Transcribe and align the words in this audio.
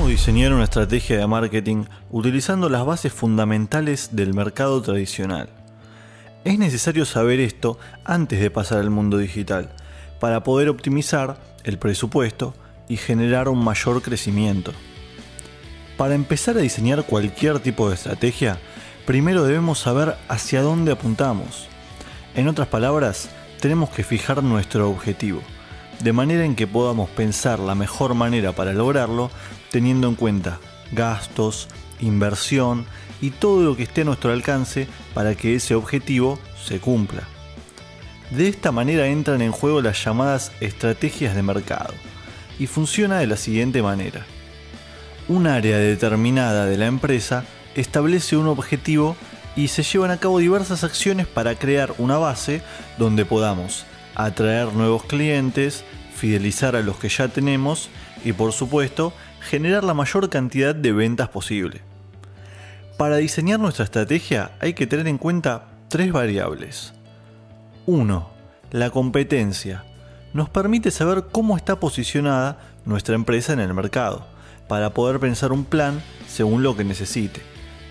¿Cómo 0.00 0.08
diseñar 0.08 0.54
una 0.54 0.64
estrategia 0.64 1.18
de 1.18 1.26
marketing 1.26 1.84
utilizando 2.10 2.70
las 2.70 2.86
bases 2.86 3.12
fundamentales 3.12 4.08
del 4.12 4.32
mercado 4.32 4.80
tradicional? 4.80 5.50
Es 6.42 6.58
necesario 6.58 7.04
saber 7.04 7.38
esto 7.38 7.78
antes 8.06 8.40
de 8.40 8.50
pasar 8.50 8.78
al 8.78 8.88
mundo 8.88 9.18
digital, 9.18 9.74
para 10.18 10.42
poder 10.42 10.70
optimizar 10.70 11.38
el 11.64 11.78
presupuesto 11.78 12.54
y 12.88 12.96
generar 12.96 13.50
un 13.50 13.62
mayor 13.62 14.00
crecimiento. 14.00 14.72
Para 15.98 16.14
empezar 16.14 16.56
a 16.56 16.62
diseñar 16.62 17.04
cualquier 17.04 17.58
tipo 17.58 17.90
de 17.90 17.96
estrategia, 17.96 18.58
primero 19.04 19.44
debemos 19.44 19.80
saber 19.80 20.16
hacia 20.28 20.62
dónde 20.62 20.92
apuntamos. 20.92 21.68
En 22.34 22.48
otras 22.48 22.68
palabras, 22.68 23.28
tenemos 23.60 23.90
que 23.90 24.02
fijar 24.02 24.42
nuestro 24.42 24.88
objetivo 24.88 25.42
de 26.02 26.12
manera 26.12 26.44
en 26.44 26.56
que 26.56 26.66
podamos 26.66 27.10
pensar 27.10 27.58
la 27.58 27.74
mejor 27.74 28.14
manera 28.14 28.52
para 28.52 28.72
lograrlo 28.72 29.30
teniendo 29.70 30.08
en 30.08 30.14
cuenta 30.14 30.58
gastos, 30.92 31.68
inversión 32.00 32.86
y 33.20 33.30
todo 33.30 33.62
lo 33.62 33.76
que 33.76 33.84
esté 33.84 34.02
a 34.02 34.04
nuestro 34.04 34.32
alcance 34.32 34.88
para 35.14 35.34
que 35.34 35.54
ese 35.54 35.74
objetivo 35.74 36.38
se 36.62 36.80
cumpla. 36.80 37.22
De 38.30 38.48
esta 38.48 38.72
manera 38.72 39.06
entran 39.06 39.42
en 39.42 39.52
juego 39.52 39.82
las 39.82 40.04
llamadas 40.04 40.52
estrategias 40.60 41.34
de 41.34 41.42
mercado 41.42 41.94
y 42.58 42.66
funciona 42.66 43.18
de 43.18 43.26
la 43.26 43.36
siguiente 43.36 43.82
manera. 43.82 44.24
Un 45.28 45.46
área 45.46 45.78
determinada 45.78 46.66
de 46.66 46.76
la 46.76 46.86
empresa 46.86 47.44
establece 47.74 48.36
un 48.36 48.48
objetivo 48.48 49.16
y 49.56 49.68
se 49.68 49.82
llevan 49.82 50.10
a 50.10 50.18
cabo 50.18 50.38
diversas 50.38 50.84
acciones 50.84 51.26
para 51.26 51.56
crear 51.56 51.94
una 51.98 52.18
base 52.18 52.62
donde 52.98 53.24
podamos 53.24 53.84
atraer 54.14 54.72
nuevos 54.74 55.04
clientes, 55.04 55.84
fidelizar 56.14 56.76
a 56.76 56.82
los 56.82 56.96
que 56.96 57.08
ya 57.08 57.28
tenemos 57.28 57.88
y 58.24 58.32
por 58.32 58.52
supuesto 58.52 59.12
generar 59.40 59.84
la 59.84 59.94
mayor 59.94 60.28
cantidad 60.28 60.74
de 60.74 60.92
ventas 60.92 61.28
posible. 61.28 61.80
Para 62.96 63.16
diseñar 63.16 63.58
nuestra 63.58 63.84
estrategia 63.84 64.52
hay 64.60 64.74
que 64.74 64.86
tener 64.86 65.08
en 65.08 65.18
cuenta 65.18 65.68
tres 65.88 66.12
variables. 66.12 66.92
1. 67.86 68.30
La 68.72 68.90
competencia. 68.90 69.84
Nos 70.32 70.48
permite 70.48 70.90
saber 70.90 71.24
cómo 71.32 71.56
está 71.56 71.80
posicionada 71.80 72.58
nuestra 72.84 73.14
empresa 73.14 73.52
en 73.52 73.60
el 73.60 73.74
mercado, 73.74 74.26
para 74.68 74.90
poder 74.90 75.18
pensar 75.18 75.50
un 75.50 75.64
plan 75.64 76.00
según 76.28 76.62
lo 76.62 76.76
que 76.76 76.84
necesite. 76.84 77.42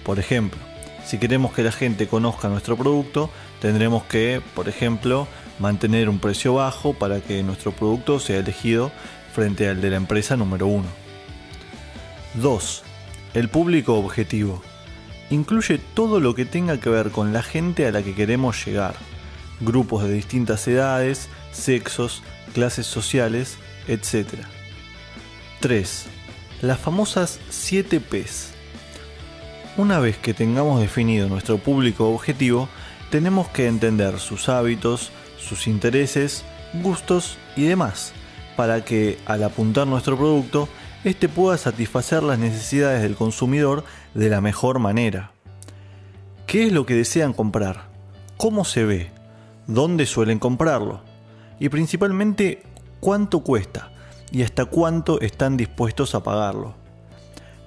Por 0.05 0.19
ejemplo, 0.19 0.59
si 1.05 1.17
queremos 1.17 1.51
que 1.51 1.63
la 1.63 1.71
gente 1.71 2.07
conozca 2.07 2.47
nuestro 2.47 2.77
producto, 2.77 3.29
tendremos 3.59 4.03
que, 4.03 4.41
por 4.55 4.69
ejemplo, 4.69 5.27
mantener 5.59 6.07
un 6.07 6.19
precio 6.19 6.53
bajo 6.53 6.93
para 6.93 7.19
que 7.19 7.43
nuestro 7.43 7.71
producto 7.71 8.19
sea 8.19 8.37
elegido 8.37 8.91
frente 9.33 9.69
al 9.69 9.81
de 9.81 9.89
la 9.89 9.97
empresa 9.97 10.35
número 10.35 10.67
1. 10.67 10.85
2. 12.35 12.83
El 13.33 13.49
público 13.49 13.95
objetivo. 13.95 14.61
Incluye 15.29 15.77
todo 15.77 16.19
lo 16.19 16.33
que 16.35 16.45
tenga 16.45 16.79
que 16.79 16.89
ver 16.89 17.11
con 17.11 17.33
la 17.33 17.43
gente 17.43 17.85
a 17.85 17.91
la 17.91 18.01
que 18.01 18.15
queremos 18.15 18.65
llegar. 18.65 18.95
Grupos 19.59 20.03
de 20.03 20.13
distintas 20.13 20.67
edades, 20.67 21.29
sexos, 21.51 22.23
clases 22.53 22.87
sociales, 22.87 23.57
etc. 23.87 24.45
3. 25.59 26.05
Las 26.61 26.79
famosas 26.79 27.39
7 27.49 27.99
Ps. 27.99 28.51
Una 29.77 29.99
vez 29.99 30.17
que 30.17 30.33
tengamos 30.33 30.81
definido 30.81 31.29
nuestro 31.29 31.57
público 31.57 32.09
objetivo, 32.09 32.67
tenemos 33.09 33.47
que 33.49 33.67
entender 33.67 34.19
sus 34.19 34.49
hábitos, 34.49 35.11
sus 35.37 35.67
intereses, 35.67 36.43
gustos 36.73 37.37
y 37.55 37.63
demás, 37.63 38.13
para 38.59 38.83
que 38.83 39.17
al 39.25 39.41
apuntar 39.45 39.87
nuestro 39.87 40.17
producto, 40.17 40.67
éste 41.05 41.29
pueda 41.29 41.57
satisfacer 41.57 42.23
las 42.23 42.37
necesidades 42.37 43.01
del 43.01 43.15
consumidor 43.15 43.85
de 44.13 44.27
la 44.27 44.41
mejor 44.41 44.79
manera. 44.79 45.31
¿Qué 46.45 46.65
es 46.65 46.73
lo 46.73 46.85
que 46.85 46.93
desean 46.93 47.31
comprar? 47.31 47.85
¿Cómo 48.35 48.65
se 48.65 48.83
ve? 48.83 49.11
¿Dónde 49.65 50.05
suelen 50.05 50.39
comprarlo? 50.39 50.99
Y 51.57 51.69
principalmente, 51.69 52.61
¿cuánto 52.99 53.45
cuesta? 53.45 53.93
¿Y 54.29 54.43
hasta 54.43 54.65
cuánto 54.65 55.21
están 55.21 55.55
dispuestos 55.55 56.13
a 56.13 56.21
pagarlo? 56.21 56.75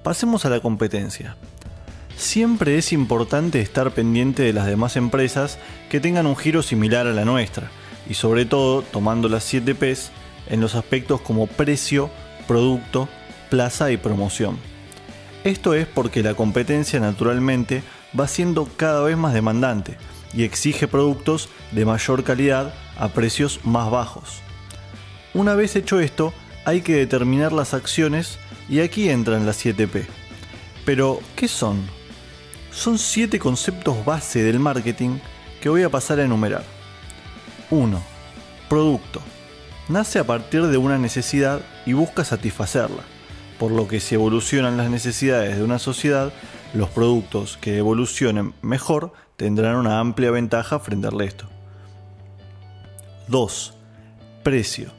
Pasemos 0.03 0.45
a 0.45 0.51
la 0.51 0.61
competencia. 0.61 1.39
Siempre 2.19 2.77
es 2.77 2.93
importante 2.93 3.63
estar 3.63 3.93
pendiente 3.93 4.43
de 4.43 4.53
las 4.53 4.67
demás 4.67 4.97
empresas 4.97 5.59
que 5.89 6.01
tengan 6.01 6.27
un 6.27 6.37
giro 6.37 6.63
similar 6.63 7.07
a 7.07 7.15
la 7.15 7.25
nuestra, 7.25 7.71
y 8.11 8.13
sobre 8.13 8.45
todo 8.45 8.83
tomando 8.83 9.31
las 9.31 9.45
7 9.45 9.75
Ps 9.75 10.11
en 10.49 10.61
los 10.61 10.75
aspectos 10.75 11.21
como 11.21 11.47
precio, 11.47 12.11
producto, 12.47 13.09
plaza 13.51 13.91
y 13.91 13.97
promoción. 13.97 14.59
Esto 15.45 15.75
es 15.75 15.87
porque 15.87 16.23
la 16.23 16.35
competencia 16.35 17.01
naturalmente 17.01 17.83
va 18.19 18.29
siendo 18.29 18.69
cada 18.77 19.03
vez 19.03 19.17
más 19.17 19.35
demandante 19.35 19.97
y 20.33 20.45
exige 20.45 20.89
productos 20.89 21.49
de 21.73 21.85
mayor 21.85 22.25
calidad 22.25 22.75
a 22.97 23.09
precios 23.09 23.61
más 23.65 23.91
bajos. 23.91 24.41
Una 25.35 25.55
vez 25.55 25.77
hecho 25.77 26.01
esto, 26.01 26.33
hay 26.65 26.83
que 26.83 26.95
determinar 26.95 27.53
las 27.53 27.75
acciones 27.75 28.39
y 28.69 28.81
aquí 28.81 29.09
entran 29.09 29.47
las 29.47 29.65
7P. 29.65 30.07
Pero, 30.85 31.21
¿qué 31.37 31.49
son? 31.49 31.83
Son 32.71 32.99
7 32.99 33.39
conceptos 33.39 34.05
base 34.05 34.43
del 34.43 34.59
marketing 34.59 35.19
que 35.61 35.69
voy 35.69 35.83
a 35.83 35.91
pasar 35.91 36.21
a 36.21 36.25
enumerar. 36.25 36.65
1. 37.71 38.03
Producto. 38.69 39.21
Nace 39.89 40.21
a 40.21 40.25
partir 40.25 40.69
de 40.69 40.79
una 40.79 40.97
necesidad 40.97 41.61
y 41.85 41.93
busca 41.93 42.25
satisfacerla, 42.25 43.03
por 43.59 43.73
lo 43.73 43.89
que 43.89 43.99
si 43.99 44.15
evolucionan 44.15 44.77
las 44.77 44.89
necesidades 44.89 45.57
de 45.57 45.65
una 45.65 45.81
sociedad, 45.81 46.33
los 46.73 46.89
productos 46.89 47.59
que 47.61 47.79
evolucionen 47.79 48.55
mejor 48.63 49.13
tendrán 49.37 49.75
una 49.77 49.99
amplia 49.99 50.31
ventaja 50.31 50.79
frente 50.79 51.09
al 51.09 51.19
resto. 51.19 51.47
2. 53.27 53.75
Precio. 54.45 54.93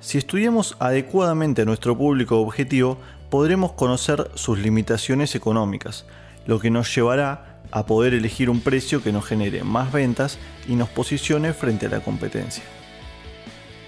Si 0.00 0.18
estudiamos 0.18 0.76
adecuadamente 0.80 1.62
a 1.62 1.64
nuestro 1.64 1.96
público 1.96 2.40
objetivo, 2.40 2.98
podremos 3.30 3.72
conocer 3.72 4.32
sus 4.34 4.58
limitaciones 4.58 5.36
económicas, 5.36 6.06
lo 6.46 6.58
que 6.58 6.70
nos 6.70 6.92
llevará 6.92 7.60
a 7.70 7.86
poder 7.86 8.14
elegir 8.14 8.50
un 8.50 8.60
precio 8.60 9.02
que 9.02 9.12
nos 9.12 9.24
genere 9.24 9.62
más 9.62 9.92
ventas 9.92 10.38
y 10.68 10.74
nos 10.74 10.88
posicione 10.88 11.52
frente 11.52 11.86
a 11.86 11.90
la 11.90 12.00
competencia. 12.00 12.64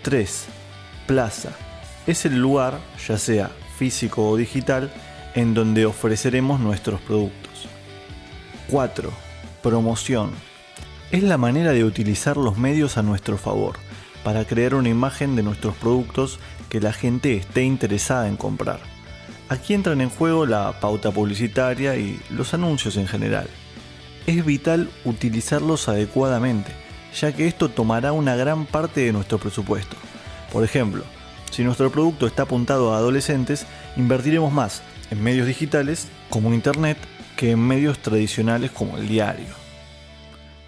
3. 0.06 0.47
Plaza. 1.09 1.50
Es 2.06 2.27
el 2.27 2.37
lugar, 2.37 2.78
ya 3.09 3.19
sea 3.19 3.50
físico 3.77 4.31
o 4.31 4.37
digital, 4.37 4.89
en 5.34 5.53
donde 5.53 5.84
ofreceremos 5.84 6.61
nuestros 6.61 7.00
productos. 7.00 7.67
4. 8.69 9.11
Promoción. 9.65 10.31
Es 11.11 11.25
la 11.25 11.39
manera 11.39 11.72
de 11.72 11.83
utilizar 11.83 12.37
los 12.37 12.56
medios 12.56 12.99
a 12.99 13.03
nuestro 13.03 13.37
favor, 13.37 13.78
para 14.22 14.44
crear 14.44 14.77
una 14.77 14.91
imagen 14.91 15.34
de 15.34 15.43
nuestros 15.43 15.75
productos 15.75 16.38
que 16.69 16.81
la 16.81 16.93
gente 16.93 17.34
esté 17.34 17.65
interesada 17.65 18.28
en 18.28 18.37
comprar. 18.37 18.78
Aquí 19.49 19.75
entran 19.75 20.00
en 20.00 20.11
juego 20.11 20.47
la 20.47 20.78
pauta 20.78 21.11
publicitaria 21.11 21.97
y 21.97 22.21
los 22.31 22.55
anuncios 22.55 22.97
en 22.97 23.09
general. 23.09 23.49
Es 24.28 24.47
vital 24.47 24.88
utilizarlos 25.05 25.88
adecuadamente, 25.88 26.86
ya 27.15 27.33
que 27.33 27.47
esto 27.47 27.69
tomará 27.69 28.12
una 28.12 28.37
gran 28.37 28.67
parte 28.67 29.00
de 29.03 29.12
nuestro 29.12 29.39
presupuesto. 29.39 29.97
Por 30.53 30.65
ejemplo, 30.65 31.05
si 31.50 31.65
nuestro 31.65 31.91
producto 31.91 32.27
está 32.27 32.43
apuntado 32.43 32.93
a 32.93 32.99
adolescentes, 32.99 33.67
invertiremos 33.97 34.53
más 34.53 34.83
en 35.11 35.22
medios 35.22 35.47
digitales 35.47 36.09
como 36.31 36.53
Internet 36.53 36.99
que 37.37 37.53
en 37.53 37.61
medios 37.61 37.99
tradicionales 37.99 38.71
como 38.71 38.97
el 38.97 39.09
diario. 39.09 39.55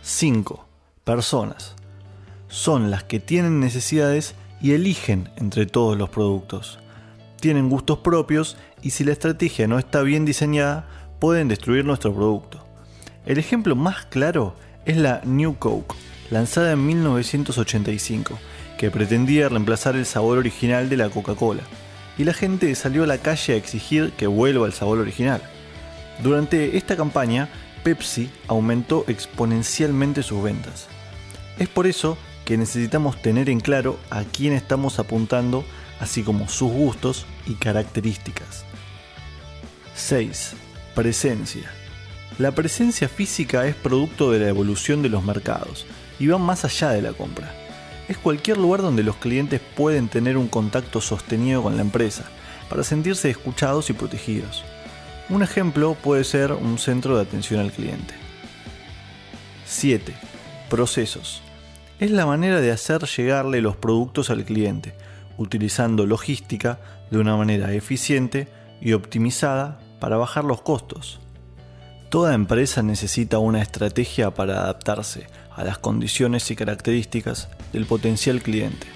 5. 0.03 0.66
Personas. 1.04 1.75
Son 2.49 2.91
las 2.91 3.05
que 3.05 3.20
tienen 3.20 3.60
necesidades 3.60 4.34
y 4.60 4.72
eligen 4.72 5.31
entre 5.37 5.66
todos 5.66 5.97
los 5.97 6.09
productos 6.09 6.78
tienen 7.41 7.69
gustos 7.69 7.99
propios 7.99 8.56
y 8.82 8.91
si 8.91 9.05
la 9.05 9.12
estrategia 9.12 9.66
no 9.66 9.78
está 9.78 10.02
bien 10.02 10.25
diseñada, 10.25 10.88
pueden 11.19 11.49
destruir 11.49 11.85
nuestro 11.85 12.14
producto. 12.14 12.64
El 13.26 13.38
ejemplo 13.38 13.76
más 13.76 14.06
claro 14.06 14.55
es 14.85 14.96
la 14.96 15.20
New 15.25 15.56
Coke, 15.58 15.94
lanzada 16.30 16.72
en 16.72 16.86
1985, 16.86 18.38
que 18.76 18.90
pretendía 18.90 19.48
reemplazar 19.48 19.96
el 19.96 20.06
sabor 20.06 20.38
original 20.38 20.88
de 20.88 20.96
la 20.96 21.10
Coca-Cola, 21.10 21.62
y 22.16 22.25
la 22.25 22.34
gente 22.34 22.75
salió 22.75 23.04
a 23.04 23.06
la 23.06 23.19
calle 23.19 23.54
a 23.54 23.56
exigir 23.56 24.12
que 24.12 24.26
vuelva 24.26 24.66
el 24.66 24.72
sabor 24.72 24.98
original. 24.98 25.42
Durante 26.22 26.76
esta 26.76 26.96
campaña, 26.96 27.48
Pepsi 27.84 28.28
aumentó 28.48 29.04
exponencialmente 29.08 30.22
sus 30.22 30.42
ventas. 30.42 30.88
Es 31.58 31.69
por 31.69 31.86
eso 31.86 32.19
que 32.44 32.56
necesitamos 32.56 33.20
tener 33.22 33.48
en 33.50 33.60
claro 33.60 33.98
a 34.10 34.25
quién 34.25 34.52
estamos 34.52 34.98
apuntando 34.98 35.64
así 36.00 36.22
como 36.22 36.48
sus 36.48 36.72
gustos 36.72 37.26
y 37.46 37.54
características. 37.54 38.64
6. 39.94 40.54
Presencia. 40.94 41.70
La 42.38 42.52
presencia 42.52 43.08
física 43.08 43.66
es 43.66 43.75
producto 43.75 44.30
de 44.30 44.38
la 44.38 44.48
evolución 44.48 45.02
de 45.02 45.08
los 45.08 45.25
mercados 45.25 45.86
y 46.19 46.26
va 46.26 46.38
más 46.38 46.65
allá 46.65 46.91
de 46.91 47.03
la 47.03 47.12
compra. 47.12 47.53
Es 48.09 48.17
cualquier 48.19 48.59
lugar 48.59 48.82
donde 48.82 49.03
los 49.03 49.17
clientes 49.17 49.61
pueden 49.76 50.09
tener 50.09 50.37
un 50.37 50.49
contacto 50.49 51.00
sostenido 51.00 51.62
con 51.62 51.76
la 51.76 51.82
empresa, 51.82 52.25
para 52.69 52.85
sentirse 52.85 53.31
escuchados 53.31 53.91
y 53.91 53.93
protegidos. 53.93 54.65
Un 55.31 55.43
ejemplo 55.43 55.94
puede 55.94 56.25
ser 56.25 56.53
un 56.53 56.79
centro 56.79 57.17
de 57.17 57.23
atención 57.23 57.61
al 57.61 57.73
cliente. 57.73 58.15
7. 59.67 60.15
Procesos. 60.70 61.43
Es 61.99 62.11
la 62.11 62.26
manera 62.26 62.61
de 62.61 62.71
hacer 62.71 63.03
llegarle 63.05 63.61
los 63.61 63.76
productos 63.76 64.31
al 64.31 64.44
cliente, 64.44 64.94
utilizando 65.37 66.06
logística 66.06 66.79
de 67.11 67.19
una 67.19 67.37
manera 67.37 67.73
eficiente 67.73 68.49
y 68.81 68.93
optimizada 68.93 69.81
para 70.00 70.17
bajar 70.17 70.44
los 70.44 70.62
costos. 70.62 71.21
Toda 72.08 72.32
empresa 72.32 72.82
necesita 72.82 73.38
una 73.38 73.60
estrategia 73.60 74.31
para 74.31 74.62
adaptarse 74.62 75.26
a 75.55 75.62
las 75.62 75.76
condiciones 75.76 76.50
y 76.50 76.56
características 76.56 77.49
del 77.70 77.84
potencial 77.84 78.40
cliente. 78.40 78.87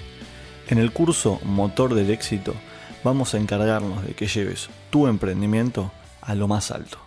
En 0.67 0.79
el 0.79 0.91
curso 0.91 1.39
Motor 1.43 1.93
del 1.93 2.09
Éxito 2.09 2.55
vamos 3.03 3.35
a 3.35 3.37
encargarnos 3.37 4.03
de 4.03 4.15
que 4.15 4.25
lleves 4.25 4.69
tu 4.89 5.05
emprendimiento 5.05 5.91
a 6.21 6.33
lo 6.33 6.47
más 6.47 6.71
alto. 6.71 6.97